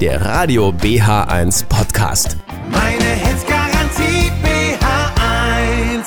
[0.00, 2.38] der Radio BH1 Podcast.
[2.70, 6.06] Meine Hits Garantie BH1.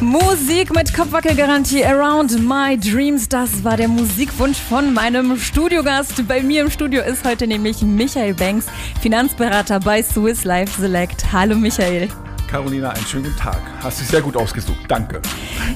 [0.00, 3.28] Musik mit Kopfwackelgarantie Around My Dreams.
[3.28, 6.26] Das war der Musikwunsch von meinem Studiogast.
[6.26, 8.66] Bei mir im Studio ist heute nämlich Michael Banks,
[9.00, 11.32] Finanzberater bei Swiss Life Select.
[11.32, 12.08] Hallo Michael.
[12.54, 13.58] Carolina, einen schönen guten Tag.
[13.82, 14.78] Hast dich sehr gut ausgesucht.
[14.86, 15.20] Danke.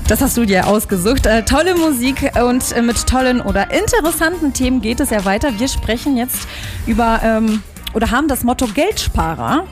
[0.06, 1.26] Das hast du dir ausgesucht.
[1.26, 5.58] Äh, tolle Musik und äh, mit tollen oder interessanten Themen geht es ja weiter.
[5.58, 6.46] Wir sprechen jetzt
[6.86, 9.64] über ähm, oder haben das Motto Geldsparer.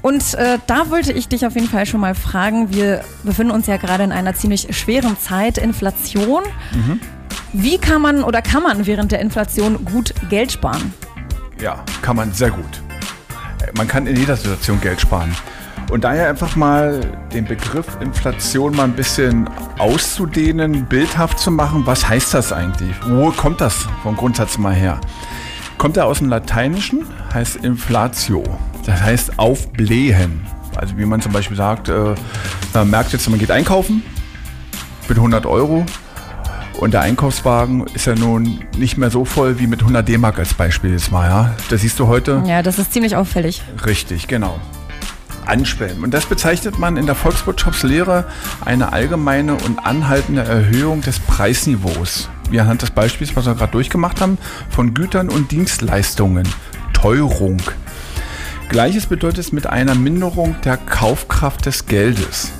[0.00, 2.72] Und äh, da wollte ich dich auf jeden Fall schon mal fragen.
[2.72, 6.44] Wir befinden uns ja gerade in einer ziemlich schweren Zeit, Inflation.
[7.52, 10.94] Wie kann man oder kann man während der Inflation gut Geld sparen?
[11.60, 12.80] Ja, kann man sehr gut.
[13.76, 15.36] Man kann in jeder Situation Geld sparen.
[15.92, 17.00] Und daher einfach mal
[17.34, 19.46] den Begriff Inflation mal ein bisschen
[19.76, 21.82] auszudehnen, bildhaft zu machen.
[21.84, 22.96] Was heißt das eigentlich?
[23.06, 24.98] Wo kommt das vom Grundsatz mal her?
[25.76, 28.42] Kommt er aus dem Lateinischen, heißt Inflatio.
[28.86, 30.40] Das heißt aufblähen.
[30.76, 32.14] Also wie man zum Beispiel sagt, äh,
[32.72, 34.02] man merkt jetzt, man geht einkaufen
[35.10, 35.84] mit 100 Euro
[36.80, 40.54] und der Einkaufswagen ist ja nun nicht mehr so voll wie mit 100 D-Mark als
[40.54, 41.28] Beispiel jetzt mal.
[41.28, 41.54] Ja?
[41.68, 42.42] Das siehst du heute.
[42.46, 43.62] Ja, das ist ziemlich auffällig.
[43.84, 44.58] Richtig, genau.
[45.46, 46.02] Anschwellen.
[46.02, 48.24] Und das bezeichnet man in der Volkswirtschaftslehre
[48.64, 52.28] eine allgemeine und anhaltende Erhöhung des Preisniveaus.
[52.50, 54.38] Wie anhand des Beispiels, was wir gerade durchgemacht haben,
[54.70, 56.48] von Gütern und Dienstleistungen.
[56.92, 57.60] Teuerung.
[58.68, 62.52] Gleiches bedeutet es mit einer Minderung der Kaufkraft des Geldes.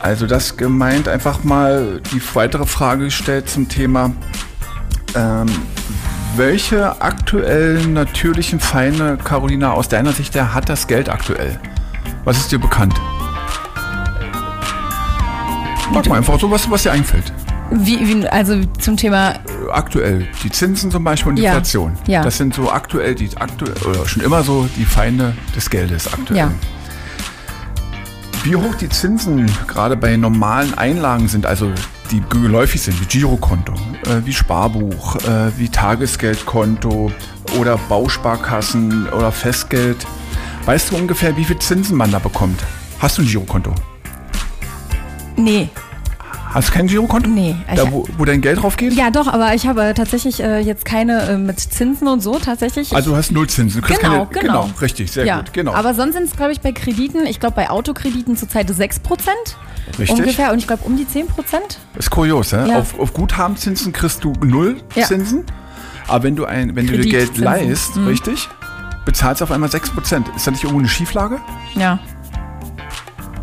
[0.00, 4.12] Also das gemeint einfach mal die weitere Frage gestellt zum Thema,
[5.16, 5.46] ähm,
[6.36, 11.58] welche aktuellen natürlichen Feinde, Carolina, aus deiner Sicht der hat das Geld aktuell?
[12.24, 12.94] Was ist dir bekannt?
[15.94, 17.32] Sag mal einfach so, was, was dir einfällt.
[17.70, 19.34] Wie, wie, also zum Thema,
[19.70, 21.92] Aktuell, die Zinsen zum Beispiel und die Ja, Inflation.
[22.06, 22.22] ja.
[22.22, 26.38] Das sind so aktuell, die aktuell, oder schon immer so die Feinde des Geldes aktuell.
[26.38, 26.50] Ja.
[28.44, 31.70] Wie hoch die Zinsen gerade bei normalen Einlagen sind, also
[32.10, 33.74] die geläufig sind, wie Girokonto,
[34.06, 37.12] äh, wie Sparbuch, äh, wie Tagesgeldkonto
[37.58, 40.06] oder Bausparkassen oder Festgeld.
[40.68, 42.62] Weißt du ungefähr, wie viel Zinsen man da bekommt?
[42.98, 43.74] Hast du ein Girokonto?
[45.34, 45.70] nee,
[46.52, 47.30] Hast du kein Girokonto?
[47.30, 47.56] nee.
[47.74, 48.92] Da, wo, wo dein Geld drauf geht?
[48.92, 52.94] ja, doch, aber ich habe tatsächlich äh, jetzt keine äh, mit Zinsen und so tatsächlich.
[52.94, 53.80] Also du hast null Zinsen.
[53.80, 54.70] Du kriegst Genau, keine, genau.
[54.82, 55.72] richtig, sehr ja, gut, genau.
[55.72, 59.00] Aber sonst sind es, glaube ich, bei Krediten, ich glaube bei Autokrediten zurzeit 6
[59.98, 60.18] Richtig.
[60.18, 61.28] ungefähr und ich glaube um die 10%
[61.98, 62.66] ist kurios, ja?
[62.66, 62.78] Ja.
[62.80, 65.06] Auf, auf Guthabenzinsen kriegst du null Ja.
[65.06, 65.44] Zinsen.
[66.08, 68.06] Aber wenn du, ein, wenn du dir Geld leihst, Mhm.
[68.08, 68.50] richtig,
[69.08, 70.34] bezahlst auf einmal 6%.
[70.36, 71.38] Ist das nicht irgendwo eine Schieflage?
[71.74, 71.98] Ja,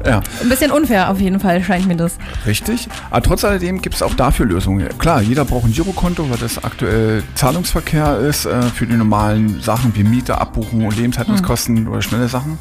[0.05, 2.17] Ja, ein bisschen unfair auf jeden Fall scheint mir das.
[2.45, 2.87] richtig.
[3.09, 4.87] Aber trotz alledem gibt es auch dafür Lösungen.
[4.99, 9.95] Klar, jeder braucht ein Girokonto, weil das aktuell Zahlungsverkehr ist äh, für die normalen Sachen
[9.95, 12.59] wie Miete, Abbuchung und Lebenshaltungskosten oder schnelle Sachen.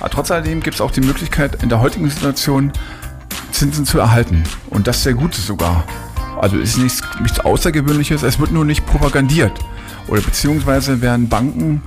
[0.00, 2.72] Aber trotz alledem gibt es auch die Möglichkeit, in der heutigen Situation
[3.52, 4.42] Zinsen zu erhalten.
[4.70, 5.84] Und das sehr gut sogar.
[6.40, 9.52] Also ist nichts, nichts Außergewöhnliches, es wird nur nicht propagandiert.
[10.08, 11.82] Oder beziehungsweise werden Banken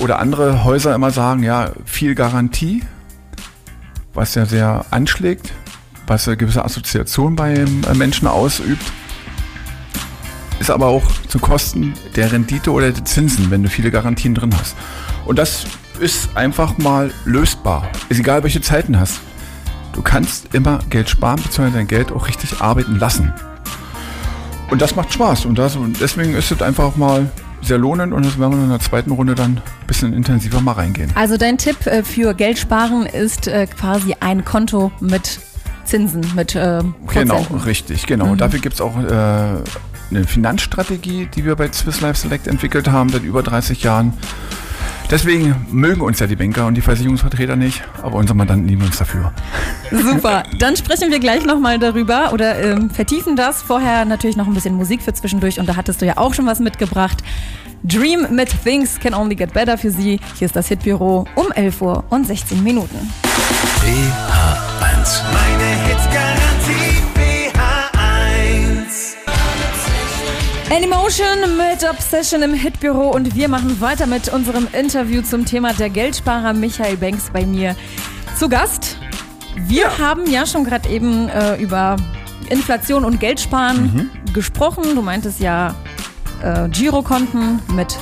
[0.00, 2.82] oder andere Häuser immer sagen, ja, viel Garantie,
[4.12, 5.52] was ja sehr anschlägt,
[6.06, 8.84] was eine gewisse Assoziation bei äh, Menschen ausübt,
[10.60, 14.54] ist aber auch zu Kosten der Rendite oder der Zinsen, wenn du viele Garantien drin
[14.58, 14.76] hast.
[15.26, 15.66] Und das
[16.00, 17.88] ist einfach mal lösbar.
[18.08, 19.20] Ist egal, welche Zeiten hast.
[19.92, 23.32] Du kannst immer Geld sparen, beziehungsweise dein Geld auch richtig arbeiten lassen.
[24.70, 25.44] Und das macht Spaß.
[25.44, 27.30] Und, das, und deswegen ist es einfach mal
[27.66, 30.72] sehr lohnend und das werden wir in der zweiten Runde dann ein bisschen intensiver mal
[30.72, 31.10] reingehen.
[31.14, 35.40] Also dein Tipp äh, für Geld sparen ist äh, quasi ein Konto mit
[35.84, 36.82] Zinsen, mit äh,
[37.12, 38.30] Genau, richtig, genau.
[38.30, 42.88] Und dafür gibt es auch äh, eine Finanzstrategie, die wir bei Swiss Life Select entwickelt
[42.88, 44.14] haben seit über 30 Jahren.
[45.10, 48.98] Deswegen mögen uns ja die Banker und die Versicherungsvertreter nicht, aber unsere Mandanten lieben uns
[48.98, 49.32] dafür.
[49.90, 53.62] Super, dann sprechen wir gleich nochmal darüber oder ähm, vertiefen das.
[53.62, 56.46] Vorher natürlich noch ein bisschen Musik für zwischendurch und da hattest du ja auch schon
[56.46, 57.22] was mitgebracht.
[57.84, 60.18] Dream mit Things Can Only Get Better für Sie.
[60.38, 63.12] Hier ist das Hitbüro um 11 Uhr und 16 Minuten.
[63.82, 65.22] BH1.
[65.32, 66.08] Meine Hits
[70.74, 75.88] Anymotion mit Obsession im Hitbüro und wir machen weiter mit unserem Interview zum Thema der
[75.88, 77.76] Geldsparer Michael Banks bei mir
[78.36, 78.98] zu Gast.
[79.68, 81.94] Wir haben ja schon gerade eben äh, über
[82.50, 84.96] Inflation und Geldsparen gesprochen.
[84.96, 85.76] Du meintest ja
[86.42, 87.96] äh, Girokonten mit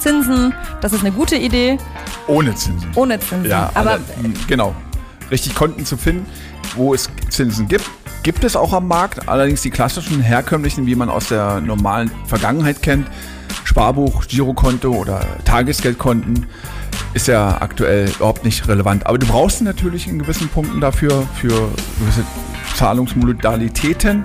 [0.00, 0.52] Zinsen.
[0.80, 1.78] Das ist eine gute Idee.
[2.26, 2.90] Ohne Zinsen.
[2.96, 3.48] Ohne Zinsen.
[3.48, 4.00] Ja, aber aber
[4.48, 4.74] genau.
[5.30, 6.26] Richtig Konten zu finden,
[6.74, 7.88] wo es Zinsen gibt.
[8.26, 12.82] Gibt es auch am Markt, allerdings die klassischen, herkömmlichen, wie man aus der normalen Vergangenheit
[12.82, 13.06] kennt,
[13.62, 16.44] Sparbuch, Girokonto oder Tagesgeldkonten
[17.14, 19.06] ist ja aktuell überhaupt nicht relevant.
[19.06, 21.70] Aber du brauchst natürlich in gewissen Punkten dafür, für
[22.00, 22.24] gewisse
[22.74, 24.24] Zahlungsmodalitäten.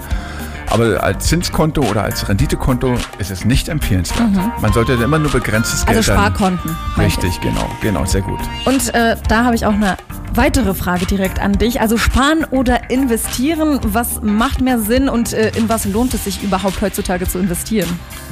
[0.72, 4.32] Aber als Zinskonto oder als Renditekonto ist es nicht empfehlenswert.
[4.62, 6.76] Man sollte immer nur begrenztes Geld Also Sparkonten.
[6.98, 8.40] Richtig, genau, genau, sehr gut.
[8.66, 9.96] Und äh, da habe ich auch eine
[10.34, 11.82] weitere Frage direkt an dich.
[11.82, 16.44] Also sparen oder investieren, was macht mehr Sinn und äh, in was lohnt es sich
[16.44, 17.90] überhaupt heutzutage zu investieren?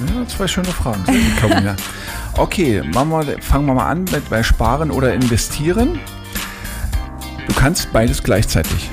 [0.08, 1.76] Ja, zwei schöne Fragen, gut, Carolina.
[2.34, 6.00] Okay, wir, fangen wir mal an mit bei Sparen oder Investieren.
[7.48, 8.90] Du kannst beides gleichzeitig.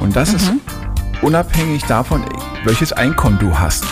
[0.00, 0.52] Und das ist
[1.22, 2.24] unabhängig davon,
[2.64, 3.84] welches Einkommen du hast.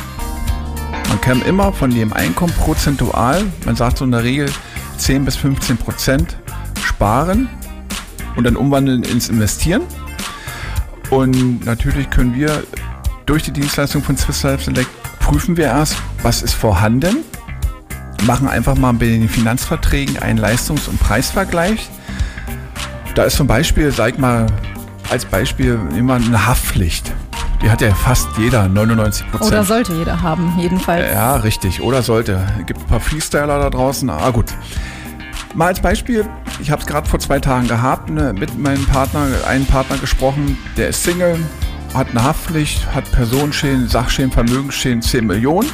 [1.09, 4.51] Man kann immer von dem Einkommen prozentual, man sagt so in der Regel
[4.99, 6.37] 10 bis 15 Prozent
[6.83, 7.49] sparen
[8.39, 9.83] und dann umwandeln ins Investieren.
[11.11, 12.63] Und natürlich können wir
[13.27, 14.89] durch die Dienstleistung von Swiss Life Select
[15.19, 17.17] prüfen wir erst, was ist vorhanden,
[18.23, 21.91] machen einfach mal bei den Finanzverträgen einen Leistungs- und Preisvergleich.
[23.17, 24.47] Da ist zum Beispiel, sag ich mal,
[25.11, 27.13] als Beispiel immer eine Haftpflicht.
[27.61, 29.51] Die hat ja fast jeder, 99 Prozent.
[29.51, 31.13] Oder sollte jeder haben, jedenfalls.
[31.13, 31.83] Ja, richtig.
[31.83, 32.41] Oder sollte.
[32.61, 34.09] Es gibt ein paar Freestyler da draußen.
[34.09, 34.55] Ah, gut.
[35.59, 36.25] Mal als Beispiel,
[36.61, 40.57] ich habe es gerade vor zwei Tagen gehabt, ne, mit meinem Partner, einen Partner gesprochen,
[40.77, 41.37] der ist Single,
[41.95, 45.69] hat eine Haftpflicht, hat Personenschäden, Sachschäden, Vermögensschäden 10 Millionen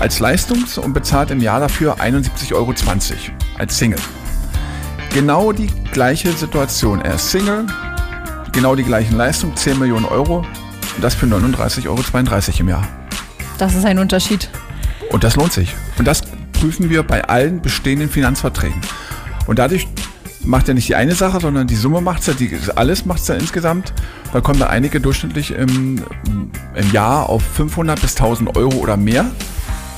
[0.00, 2.72] als Leistungs- und bezahlt im Jahr dafür 71,20 Euro
[3.58, 4.00] als Single.
[5.12, 7.02] Genau die gleiche Situation.
[7.02, 7.66] Er ist Single,
[8.52, 12.88] genau die gleichen Leistungen, 10 Millionen Euro und das für 39,32 Euro im Jahr.
[13.58, 14.48] Das ist ein Unterschied.
[15.10, 15.74] Und das lohnt sich.
[15.98, 16.22] Und das
[16.54, 18.80] prüfen wir bei allen bestehenden Finanzverträgen.
[19.46, 19.86] Und dadurch
[20.44, 23.20] macht er nicht die eine Sache, sondern die Summe macht es ja, die, alles macht
[23.20, 23.92] es ja insgesamt.
[24.32, 26.02] Da kommen da einige durchschnittlich im,
[26.74, 29.26] im Jahr auf 500 bis 1000 Euro oder mehr,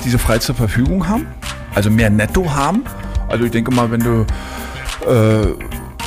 [0.03, 1.27] die sie frei zur Verfügung haben.
[1.75, 2.83] Also mehr netto haben.
[3.27, 4.25] Also ich denke mal, wenn du
[5.07, 5.47] äh,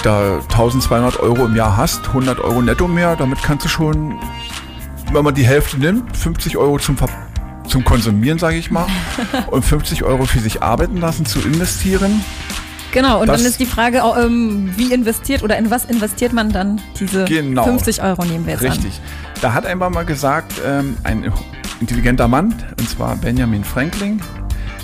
[0.02, 4.18] da 1200 Euro im Jahr hast, 100 Euro netto mehr, damit kannst du schon,
[5.12, 7.08] wenn man die Hälfte nimmt, 50 Euro zum, Ver
[7.68, 8.86] zum Konsumieren, sage ich mal,
[9.50, 12.24] und 50 Euro für sich arbeiten lassen, zu investieren.
[12.92, 16.52] Genau, und Das- dann ist die Frage, ähm, wie investiert oder in was investiert man
[16.52, 17.64] dann diese Genau.
[17.64, 19.00] 50 Euro nehmen wir jetzt Richtig.
[19.40, 21.32] Da hat einmal mal gesagt, ähm, ein
[21.80, 24.20] intelligenter Mann, und zwar Benjamin Franklin,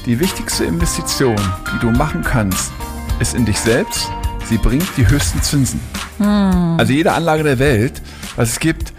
[0.07, 1.37] die wichtigste Investition,
[1.75, 2.73] die du machen kannst,
[3.21, 4.09] ist in dich selbst.
[4.49, 5.81] Sie bringt die höchsten Zinsen.
[6.79, 8.01] Also jede Anlage der Welt,
[8.37, 8.93] was es gibt,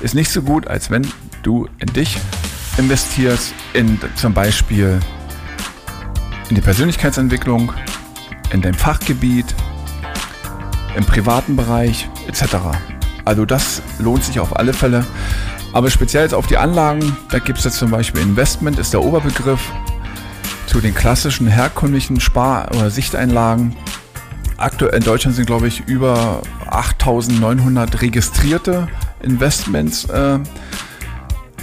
[0.00, 1.06] ist nicht so gut, als wenn
[1.42, 2.18] du in dich
[2.76, 5.00] investierst, in zum Beispiel
[6.50, 7.72] in die Persönlichkeitsentwicklung,
[8.52, 9.54] in dein Fachgebiet,
[10.96, 12.56] im privaten Bereich etc.
[13.24, 15.04] Also das lohnt sich auf alle Fälle.
[15.72, 19.02] Aber speziell jetzt auf die Anlagen, da gibt es jetzt zum Beispiel Investment, ist der
[19.02, 19.60] Oberbegriff
[20.66, 23.76] zu den klassischen herkömmlichen Spar- oder Sichteinlagen.
[24.56, 28.88] Aktuell in Deutschland sind, glaube ich, über 8900 registrierte
[29.22, 30.04] Investments.
[30.06, 30.38] Äh,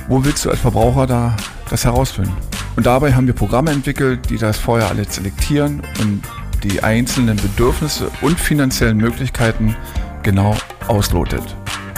[0.08, 1.36] wo willst du als Verbraucher da
[1.70, 2.36] das herausfinden?
[2.76, 6.22] Und dabei haben wir Programme entwickelt, die das vorher alle selektieren und
[6.68, 9.76] die einzelnen Bedürfnisse und finanziellen Möglichkeiten
[10.24, 10.56] genau
[10.88, 11.44] auslotet.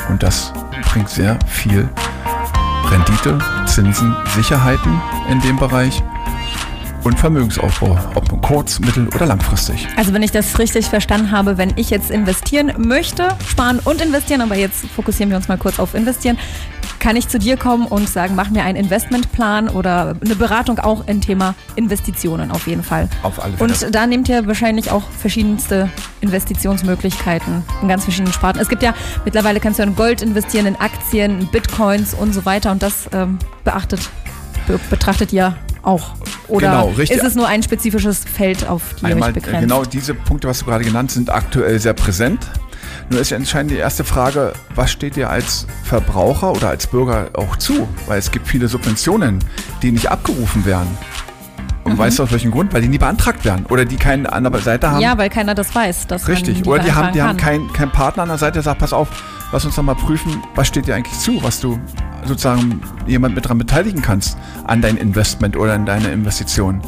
[0.09, 0.53] Und das
[0.91, 1.89] bringt sehr viel
[2.89, 4.99] Rendite, Zinsen, Sicherheiten
[5.29, 6.01] in dem Bereich
[7.03, 9.87] und Vermögensaufbau, ob nun kurz-, mittel- oder langfristig.
[9.95, 14.41] Also wenn ich das richtig verstanden habe, wenn ich jetzt investieren möchte, sparen und investieren,
[14.41, 16.37] aber jetzt fokussieren wir uns mal kurz auf investieren,
[16.99, 21.07] kann ich zu dir kommen und sagen, mach mir einen Investmentplan oder eine Beratung auch
[21.07, 23.07] im Thema Investitionen auf jeden Fall.
[23.23, 23.71] Auf alle Fälle.
[23.71, 25.89] Und da nehmt ihr wahrscheinlich auch verschiedenste
[26.21, 28.59] Investitionsmöglichkeiten in ganz verschiedenen Sparten.
[28.59, 28.93] Es gibt ja,
[29.23, 33.09] mittlerweile kannst du in Gold investieren, in Aktien, in Bitcoins und so weiter und das
[33.13, 34.01] ähm, beachtet,
[34.67, 36.11] be betrachtet ihr auch.
[36.47, 37.17] Oder Genau, richtig.
[37.19, 39.61] ist es nur ein spezifisches Feld, auf die Einmal, begrenzt?
[39.61, 42.47] genau diese Punkte, was du gerade genannt hast, sind aktuell sehr präsent.
[43.09, 47.29] Nur ist ja entscheidend die erste Frage, was steht dir als Verbraucher oder als Bürger
[47.33, 47.87] auch zu?
[48.07, 49.39] Weil es gibt viele Subventionen,
[49.81, 50.89] die nicht abgerufen werden.
[51.83, 51.97] Und Mhm.
[51.97, 52.71] weißt du aus welchem Grund?
[52.73, 55.01] Weil die nie beantragt werden oder die keine an der Seite haben.
[55.01, 56.05] Ja, weil keiner das weiß.
[56.07, 56.61] Dass Richtig.
[56.61, 58.93] Die Oder die haben, die haben keinen keinen Partner an der Seite, der sagt, pass
[58.93, 59.07] auf,
[59.51, 61.79] lass uns doch mal prüfen, was steht dir eigentlich zu, was du
[62.25, 66.81] sozusagen jemand mit dran beteiligen kannst an dein Investment oder an deine Investition.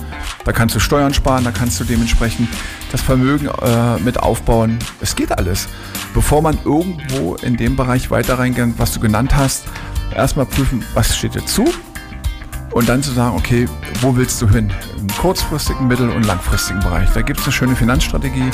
[0.46, 2.50] Da kannst du Steuern sparen, da kannst du dementsprechend
[2.92, 4.80] das Vermögen äh, mit aufbauen.
[5.02, 5.68] Es geht alles.
[6.14, 9.66] Bevor man irgendwo in dem Bereich weiter reingeht, was du genannt hast,
[10.16, 11.66] erstmal prüfen, was steht dir zu
[12.72, 13.68] und dann zu sagen, okay,
[14.02, 14.72] wo willst du hin?
[15.00, 17.10] Im kurzfristigen, mittel- und langfristigen Bereich.
[17.14, 18.50] Da gibt es eine schöne Finanzstrategie,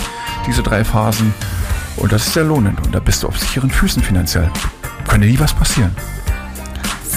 [0.45, 1.33] diese drei Phasen.
[1.97, 2.79] Und das ist sehr lohnend.
[2.85, 4.51] Und da bist du auf sicheren Füßen finanziell.
[5.07, 5.95] Könnte nie was passieren.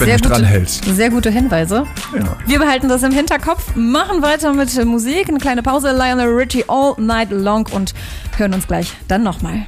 [0.01, 0.85] Wenn du dich dran hältst.
[0.85, 1.85] sehr gute Hinweise.
[2.15, 2.37] Ja.
[2.45, 6.95] Wir behalten das im Hinterkopf, machen weiter mit Musik, eine kleine Pause, Lionel Richie All
[6.97, 7.93] Night Long und
[8.37, 9.65] hören uns gleich dann nochmal.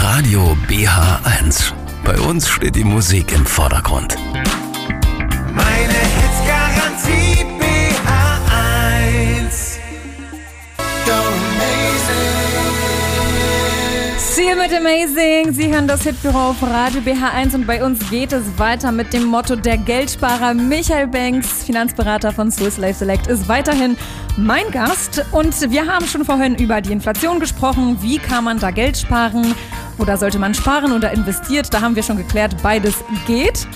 [0.00, 1.72] Radio BH1.
[2.04, 4.16] Bei uns steht die Musik im Vordergrund.
[14.38, 15.52] Ziel mit Amazing.
[15.52, 19.24] Sie hören das Hitbüro auf Radio BH1 und bei uns geht es weiter mit dem
[19.24, 20.54] Motto der Geldsparer.
[20.54, 23.96] Michael Banks, Finanzberater von Swiss Life Select, ist weiterhin
[24.36, 25.26] mein Gast.
[25.32, 27.98] Und wir haben schon vorhin über die Inflation gesprochen.
[28.00, 29.56] Wie kann man da Geld sparen?
[29.98, 31.74] Oder sollte man sparen oder investiert?
[31.74, 32.94] Da haben wir schon geklärt, beides
[33.26, 33.66] geht.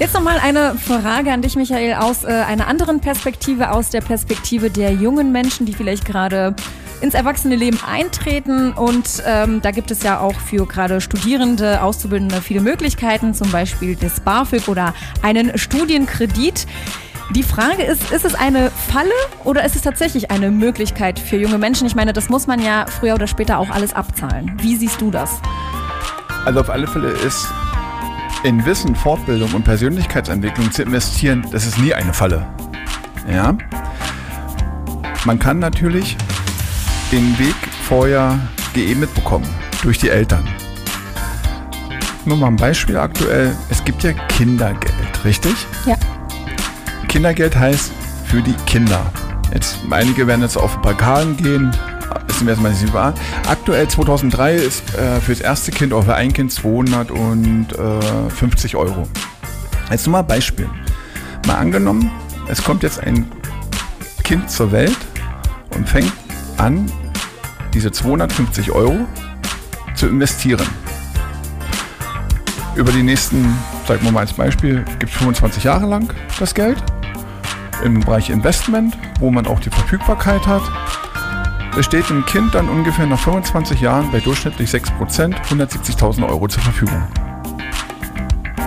[0.00, 4.70] Jetzt nochmal eine Frage an dich, Michael, aus äh, einer anderen Perspektive, aus der Perspektive
[4.70, 6.56] der jungen Menschen, die vielleicht gerade
[7.00, 8.72] ins Erwachsenenleben eintreten.
[8.72, 13.96] Und ähm, da gibt es ja auch für gerade Studierende, Auszubildende viele Möglichkeiten, zum Beispiel
[13.96, 16.66] das BAföG oder einen Studienkredit.
[17.34, 19.10] Die Frage ist, ist es eine Falle
[19.44, 21.86] oder ist es tatsächlich eine Möglichkeit für junge Menschen?
[21.86, 24.56] Ich meine, das muss man ja früher oder später auch alles abzahlen.
[24.60, 25.40] Wie siehst du das?
[26.44, 27.46] Also auf alle Fälle ist
[28.42, 32.46] in Wissen, Fortbildung und Persönlichkeitsentwicklung zu investieren, das ist nie eine Falle.
[33.30, 33.56] Ja?
[35.24, 36.16] Man kann natürlich
[37.12, 38.38] den Weg vorher
[38.72, 39.48] geebnet bekommen
[39.82, 40.48] durch die Eltern.
[42.24, 43.56] Nur mal ein Beispiel aktuell.
[43.70, 45.54] Es gibt ja Kindergeld, richtig?
[45.86, 45.94] Ja.
[47.08, 47.92] Kindergeld heißt
[48.26, 49.00] für die Kinder.
[49.52, 51.70] Jetzt, einige werden jetzt auf Pakalen gehen,
[52.28, 53.14] ist mir erstmal nicht wahr.
[53.48, 59.08] Aktuell 2003 ist äh, für das erste Kind oder für ein Kind 250 Euro.
[59.90, 60.70] Jetzt nur mal ein Beispiel.
[61.46, 62.10] Mal angenommen,
[62.48, 63.30] es kommt jetzt ein
[64.22, 64.96] Kind zur Welt
[65.74, 66.12] und fängt
[66.58, 66.86] an,
[67.74, 69.06] diese 250 Euro
[69.94, 70.66] zu investieren.
[72.76, 76.82] Über die nächsten, sagen wir mal als Beispiel, gibt es 25 Jahre lang das Geld
[77.84, 80.62] im Bereich Investment, wo man auch die Verfügbarkeit hat.
[81.78, 86.62] Es steht dem Kind dann ungefähr nach 25 Jahren bei durchschnittlich 6% 170.000 Euro zur
[86.62, 87.02] Verfügung.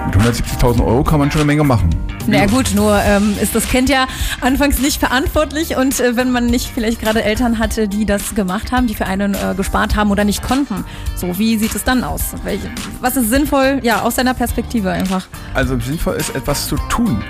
[0.07, 1.89] Mit 170.000 Euro kann man schon eine Menge machen.
[2.25, 4.07] Na ja, gut, nur ähm, ist das Kind ja
[4.39, 8.71] anfangs nicht verantwortlich und äh, wenn man nicht vielleicht gerade Eltern hatte, die das gemacht
[8.71, 12.03] haben, die für einen äh, gespart haben oder nicht konnten, so wie sieht es dann
[12.03, 12.21] aus?
[12.43, 12.69] Welche,
[13.01, 15.27] was ist sinnvoll, ja, aus deiner Perspektive einfach?
[15.53, 17.21] Also sinnvoll ist, etwas zu tun.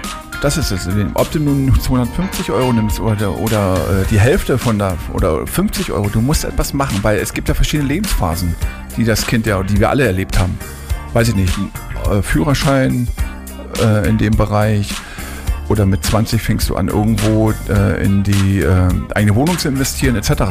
[0.42, 0.88] Das ist es.
[1.14, 5.92] Ob du nun 250 Euro nimmst oder, oder äh, die Hälfte von da oder 50
[5.92, 8.54] Euro, du musst etwas machen, weil es gibt ja verschiedene Lebensphasen,
[8.98, 10.60] die das Kind ja, die wir alle erlebt haben.
[11.14, 11.58] Weiß ich nicht,
[12.12, 13.08] äh, Führerschein
[13.82, 14.94] äh, in dem Bereich
[15.70, 20.16] oder mit 20 fängst du an, irgendwo äh, in die äh, eigene Wohnung zu investieren,
[20.16, 20.44] etc.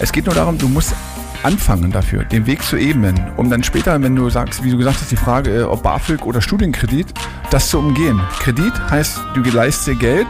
[0.00, 0.94] Es geht nur darum, du musst
[1.42, 5.00] anfangen dafür, den Weg zu ebnen, um dann später, wenn du sagst, wie du gesagt
[5.00, 7.06] hast, die Frage, äh, ob BAföG oder Studienkredit,
[7.50, 8.20] das zu umgehen.
[8.40, 10.26] Kredit heißt, du leistest dir Geld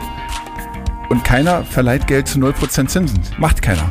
[1.08, 3.20] und keiner verleiht Geld zu 0% Zinsen.
[3.38, 3.90] Macht keiner.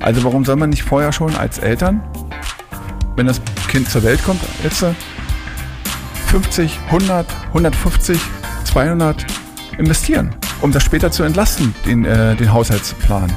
[0.00, 2.02] Also warum soll man nicht vorher schon als Eltern,
[3.16, 4.92] wenn das Kind zur Welt kommt, jetzt äh,
[6.26, 8.18] 50, 100, 150,
[8.64, 9.24] 200
[9.78, 13.32] investieren, um das später zu entlasten, den, äh, den Haushaltsplan.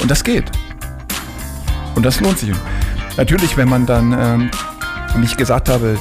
[0.00, 0.44] Und das geht.
[1.94, 2.50] Und das lohnt sich.
[3.16, 4.50] Natürlich, wenn man dann, ähm,
[5.16, 5.98] wie ich gesagt habe,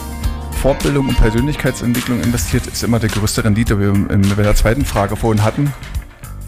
[0.62, 4.84] Fortbildung und Persönlichkeitsentwicklung investiert, ist immer der größte Rendite, wie wir in bei der zweiten
[4.84, 5.72] Frage vorhin hatten.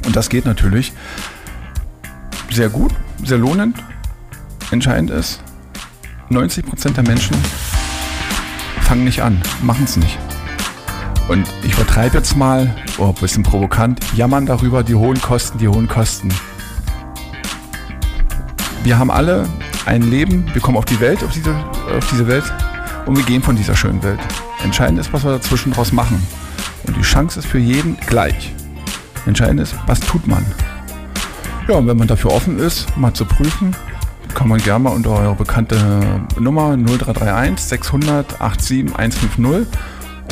[0.06, 0.92] Und das geht natürlich
[2.50, 3.78] sehr gut, sehr lohnend.
[4.72, 5.42] Entscheidend ist,
[6.30, 7.36] 90% der Menschen
[8.88, 10.18] fangen nicht an, machen es nicht.
[11.28, 15.68] Und ich übertreibe jetzt mal, oh, ein bisschen provokant, jammern darüber, die hohen Kosten, die
[15.68, 16.30] hohen Kosten.
[18.84, 19.46] Wir haben alle
[19.86, 21.54] ein Leben, wir kommen auf die Welt, auf diese,
[21.98, 22.46] auf diese Welt
[23.06, 24.22] und wir gehen von dieser schönen Welt.
[24.64, 26.26] Entscheidend ist, was wir dazwischen draus machen.
[26.86, 28.54] Und die Chance ist für jeden gleich.
[29.26, 30.46] Entscheidend ist, was tut man.
[31.68, 33.76] Ja, und wenn man dafür offen ist, mal zu prüfen,
[34.38, 39.66] kann man gerne mal unter eure bekannte Nummer 0331 600 87 150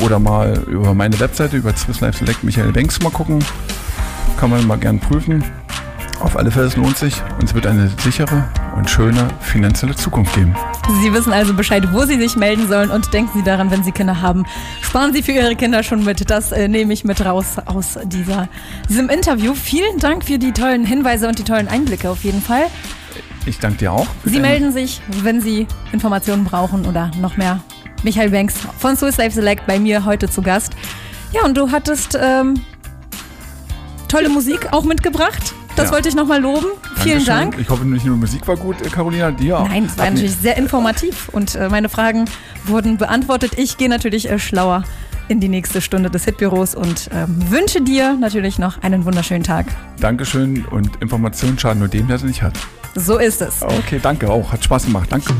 [0.03, 3.43] oder mal über meine Webseite, über Swiss Life Select Michael Banks mal gucken.
[4.39, 5.43] Kann man mal gern prüfen.
[6.19, 10.35] Auf alle Fälle, es lohnt sich und es wird eine sichere und schöne finanzielle Zukunft
[10.35, 10.55] geben.
[11.01, 13.91] Sie wissen also Bescheid, wo Sie sich melden sollen und denken Sie daran, wenn Sie
[13.91, 14.45] Kinder haben,
[14.81, 16.29] sparen Sie für Ihre Kinder schon mit.
[16.29, 18.49] Das äh, nehme ich mit raus aus dieser,
[18.87, 19.55] diesem Interview.
[19.55, 22.67] Vielen Dank für die tollen Hinweise und die tollen Einblicke auf jeden Fall.
[23.45, 24.07] Ich danke dir auch.
[24.23, 27.59] Sie deine- melden sich, wenn Sie Informationen brauchen oder noch mehr.
[28.03, 30.73] Michael Banks von Swiss Life Select bei mir heute zu Gast.
[31.31, 32.55] Ja, und du hattest ähm,
[34.07, 35.53] tolle Musik auch mitgebracht.
[35.75, 35.93] Das Ja.
[35.95, 36.67] wollte ich nochmal loben.
[36.97, 37.25] Vielen Dankeschön.
[37.25, 37.59] Dank.
[37.59, 39.67] Ich hoffe, nicht nur Musik war gut, äh, Carolina, dir auch.
[39.67, 42.25] Nein, es war Hat natürlich sehr informativ und äh, meine Fragen
[42.65, 43.53] wurden beantwortet.
[43.57, 44.83] Ich gehe natürlich äh, schlauer
[45.27, 49.67] in die nächste Stunde des Hitbüros und ähm, wünsche dir natürlich noch einen wunderschönen Tag.
[49.99, 52.53] Dankeschön und Informationen schaden nur dem, der sie nicht hat.
[52.95, 53.61] So ist es.
[53.61, 54.51] Okay, danke auch.
[54.51, 55.11] Hat Spaß gemacht.
[55.11, 55.33] Danke.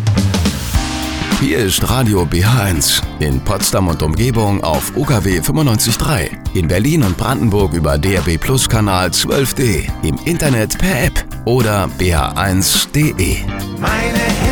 [1.41, 3.01] Hier ist Radio BH1.
[3.19, 6.29] In Potsdam und Umgebung auf UKW 95.3.
[6.53, 9.89] In Berlin und Brandenburg über DRB Plus Kanal 12D.
[10.03, 13.37] Im Internet per App oder bh1.de.
[13.79, 14.44] Meine